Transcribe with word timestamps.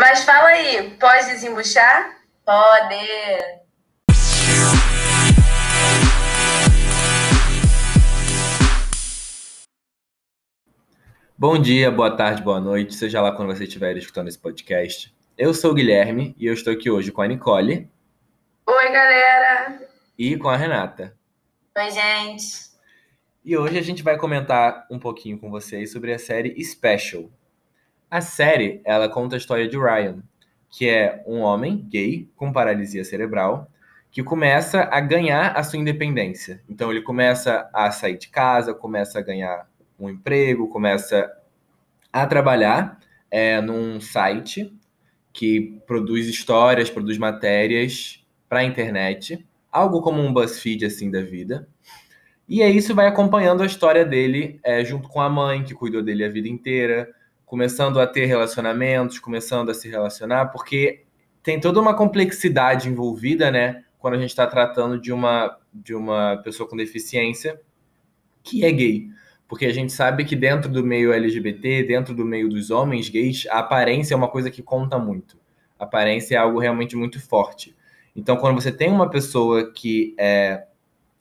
Mas 0.00 0.24
fala 0.24 0.48
aí, 0.48 0.96
pode 0.98 1.26
desembuchar? 1.26 2.22
Pode! 2.42 3.06
Bom 11.36 11.58
dia, 11.58 11.90
boa 11.90 12.16
tarde, 12.16 12.42
boa 12.42 12.58
noite, 12.58 12.94
seja 12.94 13.20
lá 13.20 13.32
quando 13.32 13.54
você 13.54 13.64
estiver 13.64 13.94
escutando 13.98 14.28
esse 14.28 14.38
podcast. 14.38 15.14
Eu 15.36 15.52
sou 15.52 15.72
o 15.72 15.74
Guilherme 15.74 16.34
e 16.38 16.46
eu 16.46 16.54
estou 16.54 16.72
aqui 16.72 16.90
hoje 16.90 17.12
com 17.12 17.20
a 17.20 17.28
Nicole. 17.28 17.86
Oi, 18.66 18.90
galera! 18.90 19.86
E 20.16 20.34
com 20.38 20.48
a 20.48 20.56
Renata. 20.56 21.14
Oi, 21.76 21.90
gente! 21.90 22.70
E 23.44 23.54
hoje 23.54 23.78
a 23.78 23.82
gente 23.82 24.02
vai 24.02 24.16
comentar 24.16 24.86
um 24.90 24.98
pouquinho 24.98 25.38
com 25.38 25.50
vocês 25.50 25.92
sobre 25.92 26.14
a 26.14 26.18
série 26.18 26.58
Special. 26.64 27.30
A 28.10 28.20
série, 28.20 28.80
ela 28.84 29.08
conta 29.08 29.36
a 29.36 29.38
história 29.38 29.68
de 29.68 29.78
Ryan, 29.78 30.20
que 30.68 30.88
é 30.88 31.22
um 31.26 31.40
homem 31.40 31.86
gay 31.88 32.28
com 32.34 32.52
paralisia 32.52 33.04
cerebral 33.04 33.70
que 34.10 34.22
começa 34.22 34.82
a 34.90 35.00
ganhar 35.00 35.56
a 35.56 35.62
sua 35.62 35.78
independência. 35.78 36.60
Então 36.68 36.90
ele 36.90 37.02
começa 37.02 37.70
a 37.72 37.90
sair 37.92 38.18
de 38.18 38.28
casa, 38.28 38.74
começa 38.74 39.20
a 39.20 39.22
ganhar 39.22 39.68
um 39.98 40.10
emprego, 40.10 40.68
começa 40.68 41.30
a 42.12 42.26
trabalhar 42.26 42.98
é, 43.30 43.60
num 43.60 44.00
site 44.00 44.76
que 45.32 45.80
produz 45.86 46.26
histórias, 46.26 46.90
produz 46.90 47.16
matérias 47.16 48.26
para 48.48 48.60
a 48.60 48.64
internet, 48.64 49.46
algo 49.70 50.02
como 50.02 50.20
um 50.20 50.32
BuzzFeed 50.32 50.84
assim 50.84 51.08
da 51.08 51.22
vida. 51.22 51.68
E 52.48 52.64
aí 52.64 52.76
isso 52.76 52.92
vai 52.92 53.06
acompanhando 53.06 53.62
a 53.62 53.66
história 53.66 54.04
dele 54.04 54.58
é, 54.64 54.84
junto 54.84 55.08
com 55.08 55.20
a 55.20 55.28
mãe, 55.28 55.62
que 55.62 55.72
cuidou 55.72 56.02
dele 56.02 56.24
a 56.24 56.28
vida 56.28 56.48
inteira, 56.48 57.08
começando 57.50 57.98
a 57.98 58.06
ter 58.06 58.26
relacionamentos, 58.26 59.18
começando 59.18 59.70
a 59.70 59.74
se 59.74 59.88
relacionar, 59.88 60.52
porque 60.52 61.02
tem 61.42 61.58
toda 61.58 61.80
uma 61.80 61.96
complexidade 61.96 62.88
envolvida, 62.88 63.50
né? 63.50 63.82
Quando 63.98 64.14
a 64.14 64.18
gente 64.18 64.30
está 64.30 64.46
tratando 64.46 65.00
de 65.00 65.12
uma, 65.12 65.58
de 65.74 65.92
uma 65.92 66.36
pessoa 66.44 66.68
com 66.68 66.76
deficiência 66.76 67.60
que 68.40 68.64
é 68.64 68.70
gay. 68.70 69.08
Porque 69.48 69.66
a 69.66 69.72
gente 69.72 69.92
sabe 69.92 70.24
que 70.24 70.36
dentro 70.36 70.70
do 70.70 70.84
meio 70.84 71.12
LGBT, 71.12 71.82
dentro 71.82 72.14
do 72.14 72.24
meio 72.24 72.48
dos 72.48 72.70
homens 72.70 73.08
gays, 73.08 73.48
a 73.50 73.58
aparência 73.58 74.14
é 74.14 74.16
uma 74.16 74.28
coisa 74.28 74.48
que 74.48 74.62
conta 74.62 74.96
muito. 74.96 75.36
A 75.76 75.82
aparência 75.82 76.36
é 76.36 76.38
algo 76.38 76.60
realmente 76.60 76.94
muito 76.94 77.20
forte. 77.20 77.76
Então, 78.14 78.36
quando 78.36 78.60
você 78.60 78.70
tem 78.70 78.92
uma 78.92 79.10
pessoa 79.10 79.72
que 79.72 80.14
é, 80.16 80.66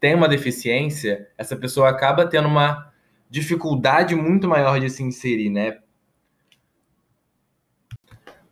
tem 0.00 0.16
uma 0.16 0.26
deficiência, 0.26 1.28
essa 1.38 1.54
pessoa 1.54 1.88
acaba 1.88 2.26
tendo 2.26 2.48
uma 2.48 2.92
dificuldade 3.30 4.16
muito 4.16 4.48
maior 4.48 4.80
de 4.80 4.90
se 4.90 5.04
inserir, 5.04 5.50
né? 5.50 5.78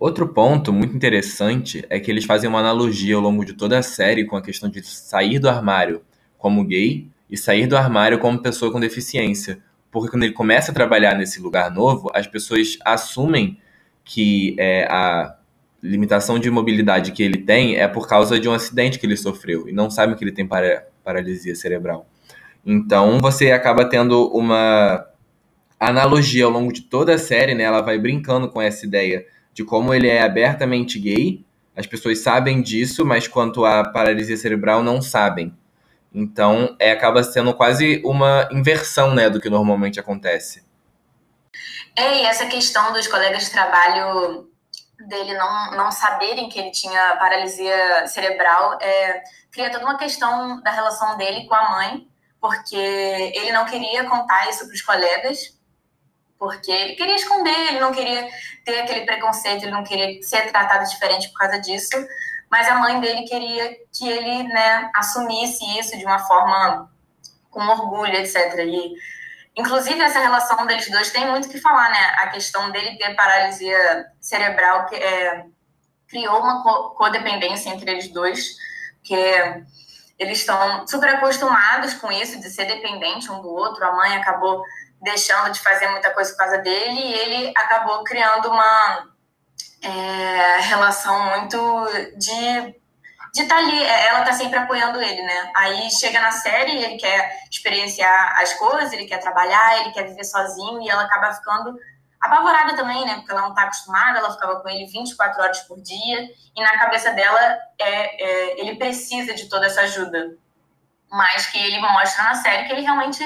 Outro 0.00 0.26
ponto 0.28 0.72
muito 0.72 0.96
interessante 0.96 1.84
é 1.90 2.00
que 2.00 2.10
eles 2.10 2.24
fazem 2.24 2.48
uma 2.48 2.60
analogia 2.60 3.16
ao 3.16 3.20
longo 3.20 3.44
de 3.44 3.52
toda 3.52 3.78
a 3.78 3.82
série 3.82 4.24
com 4.24 4.34
a 4.34 4.40
questão 4.40 4.70
de 4.70 4.82
sair 4.82 5.38
do 5.38 5.46
armário 5.46 6.00
como 6.38 6.64
gay 6.64 7.06
e 7.28 7.36
sair 7.36 7.66
do 7.66 7.76
armário 7.76 8.18
como 8.18 8.40
pessoa 8.40 8.72
com 8.72 8.80
deficiência. 8.80 9.58
Porque 9.90 10.08
quando 10.08 10.22
ele 10.22 10.32
começa 10.32 10.70
a 10.72 10.74
trabalhar 10.74 11.14
nesse 11.18 11.38
lugar 11.38 11.70
novo, 11.70 12.10
as 12.14 12.26
pessoas 12.26 12.78
assumem 12.82 13.58
que 14.02 14.56
é, 14.58 14.86
a 14.90 15.36
limitação 15.82 16.38
de 16.38 16.50
mobilidade 16.50 17.12
que 17.12 17.22
ele 17.22 17.36
tem 17.36 17.76
é 17.76 17.86
por 17.86 18.08
causa 18.08 18.40
de 18.40 18.48
um 18.48 18.54
acidente 18.54 18.98
que 18.98 19.04
ele 19.04 19.18
sofreu 19.18 19.68
e 19.68 19.72
não 19.72 19.90
sabem 19.90 20.16
que 20.16 20.24
ele 20.24 20.32
tem 20.32 20.46
para, 20.46 20.86
paralisia 21.04 21.54
cerebral. 21.54 22.08
Então 22.64 23.18
você 23.18 23.50
acaba 23.50 23.84
tendo 23.84 24.28
uma 24.28 25.06
analogia 25.78 26.46
ao 26.46 26.50
longo 26.50 26.72
de 26.72 26.80
toda 26.80 27.16
a 27.16 27.18
série, 27.18 27.54
né? 27.54 27.64
Ela 27.64 27.82
vai 27.82 27.98
brincando 27.98 28.48
com 28.48 28.62
essa 28.62 28.86
ideia 28.86 29.26
de 29.60 29.64
como 29.64 29.92
ele 29.92 30.08
é 30.08 30.22
abertamente 30.22 30.98
gay, 30.98 31.44
as 31.76 31.86
pessoas 31.86 32.20
sabem 32.20 32.62
disso, 32.62 33.04
mas 33.04 33.28
quanto 33.28 33.66
à 33.66 33.84
paralisia 33.84 34.36
cerebral 34.36 34.82
não 34.82 35.02
sabem. 35.02 35.54
Então, 36.14 36.74
é, 36.78 36.92
acaba 36.92 37.22
sendo 37.22 37.52
quase 37.52 38.00
uma 38.02 38.48
inversão 38.50 39.14
né, 39.14 39.28
do 39.28 39.38
que 39.38 39.50
normalmente 39.50 40.00
acontece. 40.00 40.64
É, 41.94 42.22
e 42.22 42.22
essa 42.22 42.46
questão 42.46 42.90
dos 42.94 43.06
colegas 43.06 43.44
de 43.44 43.50
trabalho 43.50 44.48
dele 45.06 45.34
não, 45.34 45.72
não 45.72 45.92
saberem 45.92 46.48
que 46.48 46.58
ele 46.58 46.70
tinha 46.70 47.16
paralisia 47.16 48.06
cerebral 48.06 48.78
é, 48.80 49.22
cria 49.52 49.70
toda 49.70 49.84
uma 49.84 49.98
questão 49.98 50.60
da 50.62 50.70
relação 50.70 51.18
dele 51.18 51.46
com 51.46 51.54
a 51.54 51.70
mãe, 51.70 52.08
porque 52.40 52.76
ele 52.76 53.52
não 53.52 53.66
queria 53.66 54.04
contar 54.04 54.48
isso 54.48 54.64
para 54.64 54.74
os 54.74 54.82
colegas, 54.82 55.59
porque 56.40 56.72
ele 56.72 56.96
queria 56.96 57.14
esconder, 57.14 57.68
ele 57.68 57.78
não 57.78 57.92
queria 57.92 58.28
ter 58.64 58.80
aquele 58.80 59.02
preconceito, 59.04 59.62
ele 59.62 59.70
não 59.70 59.84
queria 59.84 60.20
ser 60.22 60.50
tratado 60.50 60.90
diferente 60.90 61.28
por 61.28 61.38
causa 61.38 61.60
disso 61.60 61.96
mas 62.50 62.68
a 62.68 62.74
mãe 62.74 62.98
dele 63.00 63.22
queria 63.22 63.76
que 63.96 64.08
ele, 64.08 64.42
né, 64.42 64.90
assumisse 64.94 65.64
isso 65.78 65.96
de 65.96 66.04
uma 66.04 66.18
forma 66.18 66.90
com 67.48 67.60
orgulho, 67.60 68.14
etc. 68.14 68.58
E, 68.66 68.92
inclusive, 69.56 70.00
essa 70.00 70.18
relação 70.18 70.66
deles 70.66 70.90
dois 70.90 71.10
tem 71.10 71.30
muito 71.30 71.48
que 71.48 71.60
falar, 71.60 71.88
né? 71.90 72.14
A 72.18 72.28
questão 72.28 72.70
dele 72.72 72.98
ter 72.98 73.14
paralisia 73.14 74.06
cerebral 74.20 74.86
que 74.86 74.96
é, 74.96 75.46
criou 76.08 76.40
uma 76.40 76.62
codependência 76.96 77.70
entre 77.70 77.88
eles 77.88 78.08
dois, 78.12 78.56
que 79.04 79.14
eles 80.18 80.40
estão 80.40 80.86
super 80.88 81.08
acostumados 81.08 81.94
com 81.94 82.10
isso, 82.10 82.40
de 82.40 82.50
ser 82.50 82.64
dependente 82.64 83.30
um 83.30 83.40
do 83.40 83.48
outro. 83.48 83.84
A 83.84 83.94
mãe 83.94 84.16
acabou 84.16 84.64
deixando 85.00 85.52
de 85.52 85.60
fazer 85.60 85.88
muita 85.88 86.10
coisa 86.10 86.30
por 86.30 86.38
causa 86.38 86.58
dele 86.58 87.00
e 87.00 87.12
ele 87.14 87.52
acabou 87.56 88.04
criando 88.04 88.48
uma 88.48 89.08
é, 89.82 90.60
relação 90.60 91.20
muito 91.30 91.58
de 92.16 92.80
de 93.32 93.42
estar 93.42 93.54
tá 93.54 93.60
ali, 93.60 93.82
é, 93.82 94.08
ela 94.08 94.22
tá 94.22 94.32
sempre 94.32 94.58
apoiando 94.58 95.00
ele, 95.00 95.22
né? 95.22 95.52
Aí 95.54 95.90
chega 95.90 96.20
na 96.20 96.32
série, 96.32 96.82
ele 96.82 96.96
quer 96.96 97.44
experienciar 97.50 98.40
as 98.40 98.54
coisas, 98.54 98.92
ele 98.92 99.06
quer 99.06 99.18
trabalhar, 99.18 99.80
ele 99.80 99.92
quer 99.92 100.04
viver 100.08 100.24
sozinho 100.24 100.82
e 100.82 100.88
ela 100.88 101.02
acaba 101.02 101.32
ficando 101.34 101.78
apavorada 102.20 102.74
também, 102.74 103.04
né? 103.06 103.14
Porque 103.16 103.30
ela 103.30 103.42
não 103.42 103.54
tá 103.54 103.62
acostumada, 103.62 104.18
ela 104.18 104.32
ficava 104.32 104.60
com 104.60 104.68
ele 104.68 104.86
24 104.86 105.42
horas 105.42 105.60
por 105.60 105.80
dia 105.80 106.28
e 106.56 106.60
na 106.60 106.78
cabeça 106.78 107.12
dela 107.12 107.58
é, 107.78 108.22
é 108.22 108.60
ele 108.60 108.76
precisa 108.76 109.32
de 109.32 109.48
toda 109.48 109.66
essa 109.66 109.82
ajuda. 109.82 110.36
Mas 111.08 111.46
que 111.46 111.58
ele 111.58 111.78
mostra 111.78 112.24
na 112.24 112.34
série 112.34 112.66
que 112.66 112.72
ele 112.72 112.82
realmente 112.82 113.24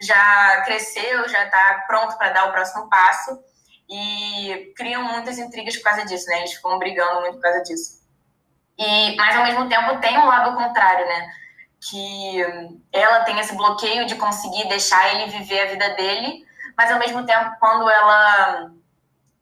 já 0.00 0.62
cresceu, 0.62 1.28
já 1.28 1.48
tá 1.48 1.84
pronto 1.86 2.16
para 2.16 2.30
dar 2.30 2.48
o 2.48 2.52
próximo 2.52 2.88
passo 2.88 3.38
e 3.88 4.72
criam 4.76 5.02
muitas 5.02 5.38
intrigas 5.38 5.76
por 5.76 5.84
causa 5.84 6.04
disso, 6.04 6.26
né? 6.28 6.38
Eles 6.38 6.54
ficam 6.54 6.78
brigando 6.78 7.20
muito 7.20 7.34
por 7.34 7.42
causa 7.42 7.62
disso. 7.62 8.02
E, 8.78 9.16
mas 9.16 9.36
ao 9.36 9.44
mesmo 9.44 9.68
tempo 9.68 10.00
tem 10.00 10.18
um 10.18 10.26
lado 10.26 10.56
contrário, 10.56 11.06
né? 11.06 11.30
Que 11.80 12.40
ela 12.92 13.24
tem 13.24 13.38
esse 13.38 13.54
bloqueio 13.54 14.06
de 14.06 14.16
conseguir 14.16 14.68
deixar 14.68 15.14
ele 15.14 15.30
viver 15.30 15.60
a 15.60 15.70
vida 15.70 15.90
dele, 15.90 16.44
mas 16.76 16.90
ao 16.90 16.98
mesmo 16.98 17.24
tempo 17.24 17.56
quando 17.60 17.88
ela 17.88 18.70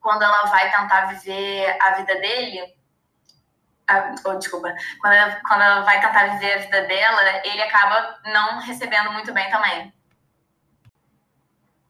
quando 0.00 0.22
ela 0.22 0.44
vai 0.44 0.70
tentar 0.70 1.06
viver 1.06 1.78
a 1.80 1.92
vida 1.92 2.14
dele, 2.16 2.74
ah, 3.88 4.14
oh, 4.24 4.34
desculpa, 4.34 4.74
quando 5.00 5.12
ela, 5.14 5.40
quando 5.46 5.62
ela 5.62 5.80
vai 5.80 5.98
tentar 5.98 6.26
viver 6.34 6.52
a 6.52 6.58
vida 6.58 6.82
dela, 6.82 7.22
ele 7.44 7.62
acaba 7.62 8.18
não 8.26 8.60
recebendo 8.60 9.12
muito 9.12 9.32
bem 9.32 9.50
também. 9.50 9.92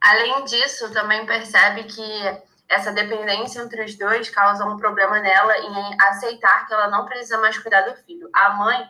Além 0.04 0.44
disso, 0.44 0.92
também 0.92 1.24
percebe 1.24 1.84
que 1.84 2.42
essa 2.68 2.92
dependência 2.92 3.62
entre 3.62 3.82
os 3.82 3.96
dois 3.96 4.28
causa 4.28 4.66
um 4.66 4.76
problema 4.76 5.18
nela 5.18 5.56
em 5.56 5.96
aceitar 5.98 6.66
que 6.66 6.74
ela 6.74 6.88
não 6.88 7.06
precisa 7.06 7.38
mais 7.38 7.56
cuidar 7.56 7.80
do 7.82 7.96
filho. 8.02 8.28
A 8.34 8.50
mãe, 8.50 8.86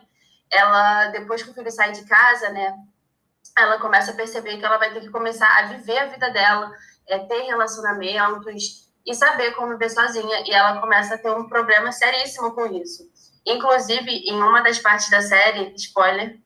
ela 0.51 1.07
depois 1.07 1.41
que 1.41 1.51
o 1.51 1.53
filho 1.53 1.71
sai 1.71 1.93
de 1.93 2.03
casa, 2.05 2.49
né, 2.49 2.75
ela 3.57 3.79
começa 3.79 4.11
a 4.11 4.15
perceber 4.15 4.57
que 4.57 4.65
ela 4.65 4.77
vai 4.77 4.91
ter 4.91 4.99
que 4.99 5.09
começar 5.09 5.47
a 5.57 5.67
viver 5.67 5.99
a 5.99 6.05
vida 6.07 6.29
dela, 6.31 6.69
é, 7.07 7.19
ter 7.19 7.43
relacionamentos 7.43 8.91
e 9.05 9.15
saber 9.15 9.51
como 9.51 9.71
viver 9.71 9.89
sozinha. 9.89 10.43
E 10.45 10.51
ela 10.51 10.81
começa 10.81 11.15
a 11.15 11.17
ter 11.17 11.31
um 11.31 11.47
problema 11.47 11.93
seríssimo 11.93 12.53
com 12.53 12.65
isso. 12.65 13.03
Inclusive, 13.45 14.11
em 14.11 14.35
uma 14.35 14.61
das 14.61 14.79
partes 14.79 15.09
da 15.09 15.21
série, 15.21 15.73
spoiler, 15.75 16.37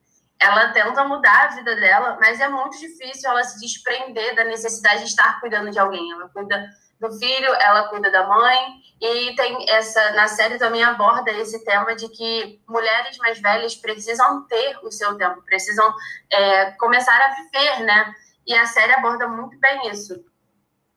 ela 0.42 0.70
tenta 0.70 1.04
mudar 1.04 1.46
a 1.46 1.56
vida 1.56 1.76
dela, 1.76 2.18
mas 2.20 2.40
é 2.40 2.48
muito 2.48 2.80
difícil 2.80 3.30
ela 3.30 3.44
se 3.44 3.60
desprender 3.60 4.36
da 4.36 4.46
necessidade 4.46 5.02
de 5.02 5.10
estar 5.10 5.40
cuidando 5.42 5.70
de 5.70 5.78
alguém. 5.78 6.12
Ela 6.12 6.30
cuida 6.30 6.70
do 7.00 7.12
filho, 7.18 7.54
ela 7.56 7.88
cuida 7.90 8.12
da 8.12 8.28
mãe, 8.28 8.82
e 9.02 9.36
tem 9.36 9.70
essa 9.70 10.12
na 10.12 10.28
série 10.28 10.58
também 10.58 10.84
aborda 10.84 11.32
esse 11.32 11.64
tema 11.64 11.96
de 11.96 12.10
que 12.10 12.62
mulheres 12.68 13.18
mais 13.18 13.40
velhas 13.40 13.76
precisam 13.76 14.46
ter 14.48 14.78
o 14.84 14.92
seu 14.92 15.18
tempo, 15.18 15.42
precisam 15.44 15.94
é, 16.30 16.72
começar 16.72 17.16
a 17.16 17.36
viver, 17.36 17.84
né? 17.84 18.14
E 18.46 18.54
a 18.54 18.66
série 18.66 18.94
aborda 18.94 19.28
muito 19.28 19.58
bem 19.60 19.90
isso. 19.90 20.26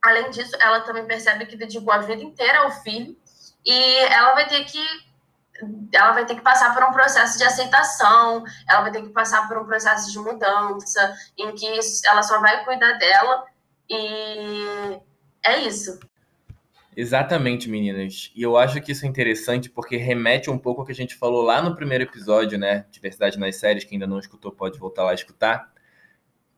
Além 0.04 0.30
disso, 0.30 0.56
ela 0.60 0.80
também 0.80 1.06
percebe 1.06 1.46
que 1.46 1.56
dedicou 1.56 1.92
a 1.92 1.98
vida 1.98 2.22
inteira 2.22 2.60
ao 2.60 2.72
filho 2.72 3.16
e 3.64 3.96
ela 4.06 4.34
vai 4.34 4.48
ter 4.48 4.64
que 4.64 4.84
ela 5.92 6.12
vai 6.12 6.26
ter 6.26 6.34
que 6.34 6.40
passar 6.40 6.74
por 6.74 6.84
um 6.84 6.92
processo 6.92 7.38
de 7.38 7.44
aceitação, 7.44 8.44
ela 8.68 8.82
vai 8.82 8.90
ter 8.90 9.02
que 9.02 9.10
passar 9.10 9.48
por 9.48 9.58
um 9.58 9.64
processo 9.64 10.10
de 10.10 10.18
mudança, 10.18 11.14
em 11.38 11.54
que 11.54 11.66
ela 12.06 12.22
só 12.22 12.40
vai 12.40 12.64
cuidar 12.64 12.92
dela 12.94 13.44
e 13.88 15.00
é 15.44 15.60
isso. 15.60 15.98
Exatamente, 16.96 17.70
meninas. 17.70 18.30
E 18.34 18.42
eu 18.42 18.56
acho 18.56 18.80
que 18.80 18.92
isso 18.92 19.04
é 19.06 19.08
interessante 19.08 19.70
porque 19.70 19.96
remete 19.96 20.50
um 20.50 20.58
pouco 20.58 20.82
ao 20.82 20.86
que 20.86 20.92
a 20.92 20.94
gente 20.94 21.14
falou 21.14 21.42
lá 21.42 21.62
no 21.62 21.74
primeiro 21.74 22.04
episódio, 22.04 22.58
né? 22.58 22.84
Diversidade 22.90 23.38
nas 23.38 23.56
séries, 23.56 23.84
que 23.84 23.94
ainda 23.94 24.06
não 24.06 24.18
escutou, 24.18 24.52
pode 24.52 24.78
voltar 24.78 25.04
lá 25.04 25.14
escutar. 25.14 25.72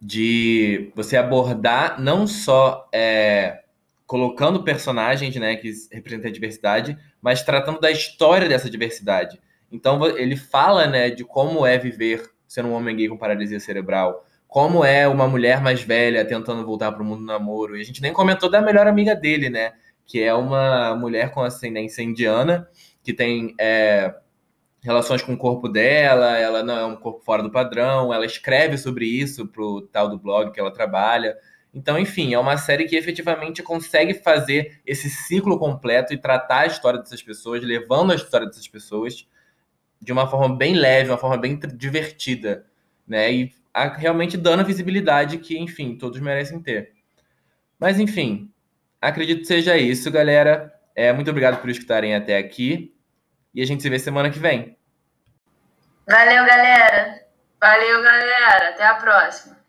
De 0.00 0.92
você 0.94 1.16
abordar 1.16 2.00
não 2.00 2.26
só 2.26 2.88
é, 2.92 3.63
colocando 4.06 4.62
personagens 4.62 5.34
né, 5.36 5.56
que 5.56 5.72
representam 5.90 6.30
a 6.30 6.32
diversidade, 6.32 6.98
mas 7.22 7.42
tratando 7.42 7.80
da 7.80 7.90
história 7.90 8.48
dessa 8.48 8.68
diversidade. 8.68 9.40
Então 9.70 10.04
ele 10.06 10.36
fala 10.36 10.86
né, 10.86 11.10
de 11.10 11.24
como 11.24 11.66
é 11.66 11.78
viver 11.78 12.30
sendo 12.46 12.68
um 12.68 12.74
homem 12.74 12.94
gay 12.94 13.08
com 13.08 13.16
paralisia 13.16 13.58
cerebral, 13.58 14.24
como 14.46 14.84
é 14.84 15.08
uma 15.08 15.26
mulher 15.26 15.60
mais 15.60 15.82
velha 15.82 16.24
tentando 16.24 16.64
voltar 16.64 16.92
para 16.92 17.02
o 17.02 17.04
mundo 17.04 17.20
do 17.20 17.26
namoro. 17.26 17.76
E 17.76 17.80
a 17.80 17.84
gente 17.84 18.00
nem 18.00 18.12
comentou 18.12 18.48
da 18.48 18.62
melhor 18.62 18.86
amiga 18.86 19.14
dele, 19.14 19.50
né? 19.50 19.72
Que 20.06 20.22
é 20.22 20.32
uma 20.32 20.94
mulher 20.94 21.32
com 21.32 21.40
ascendência 21.40 22.02
indiana, 22.02 22.68
que 23.02 23.12
tem 23.12 23.54
é, 23.58 24.14
relações 24.80 25.22
com 25.22 25.32
o 25.32 25.38
corpo 25.38 25.68
dela, 25.68 26.38
ela 26.38 26.62
não 26.62 26.78
é 26.78 26.84
um 26.84 26.94
corpo 26.94 27.24
fora 27.24 27.42
do 27.42 27.50
padrão, 27.50 28.14
ela 28.14 28.26
escreve 28.26 28.78
sobre 28.78 29.06
isso 29.06 29.48
pro 29.48 29.82
tal 29.90 30.08
do 30.08 30.18
blog 30.18 30.52
que 30.52 30.60
ela 30.60 30.72
trabalha. 30.72 31.34
Então, 31.74 31.98
enfim, 31.98 32.32
é 32.32 32.38
uma 32.38 32.56
série 32.56 32.84
que 32.84 32.94
efetivamente 32.94 33.60
consegue 33.60 34.14
fazer 34.14 34.80
esse 34.86 35.10
ciclo 35.10 35.58
completo 35.58 36.14
e 36.14 36.18
tratar 36.18 36.60
a 36.60 36.66
história 36.66 37.00
dessas 37.00 37.20
pessoas, 37.20 37.64
levando 37.64 38.12
a 38.12 38.14
história 38.14 38.46
dessas 38.46 38.68
pessoas 38.68 39.26
de 40.00 40.12
uma 40.12 40.28
forma 40.28 40.54
bem 40.54 40.74
leve, 40.74 41.10
uma 41.10 41.18
forma 41.18 41.36
bem 41.36 41.58
divertida, 41.58 42.64
né? 43.06 43.32
E 43.32 43.54
a, 43.72 43.88
realmente 43.88 44.36
dando 44.36 44.60
a 44.60 44.64
visibilidade 44.64 45.38
que, 45.38 45.58
enfim, 45.58 45.96
todos 45.98 46.20
merecem 46.20 46.62
ter. 46.62 46.92
Mas, 47.78 47.98
enfim, 47.98 48.52
acredito 49.00 49.40
que 49.40 49.46
seja 49.46 49.76
isso, 49.76 50.10
galera. 50.12 50.72
É, 50.94 51.12
muito 51.12 51.30
obrigado 51.30 51.60
por 51.60 51.68
escutarem 51.68 52.14
até 52.14 52.38
aqui. 52.38 52.94
E 53.52 53.60
a 53.60 53.66
gente 53.66 53.82
se 53.82 53.90
vê 53.90 53.98
semana 53.98 54.30
que 54.30 54.38
vem. 54.38 54.76
Valeu, 56.08 56.44
galera. 56.44 57.24
Valeu, 57.60 58.02
galera. 58.02 58.68
Até 58.68 58.86
a 58.86 58.94
próxima. 58.94 59.63